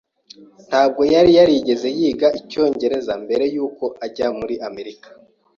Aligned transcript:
Ntabwo 0.67 1.01
yari 1.13 1.31
yarigeze 1.37 1.87
yiga 1.97 2.27
icyongereza 2.39 3.13
mbere 3.23 3.43
yuko 3.53 3.85
ajya 4.05 4.27
muri 4.39 4.55
Amerika. 4.67 5.09